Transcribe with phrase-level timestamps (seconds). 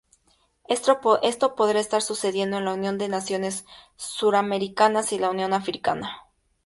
[0.67, 3.65] Esto podría estar sucediendo en la Unión de Naciones
[3.97, 6.23] Suramericanas y la Unión Africana.